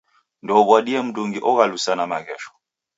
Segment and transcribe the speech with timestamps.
[0.43, 2.51] Ndouw'adie mndungi oghalusana maghesho.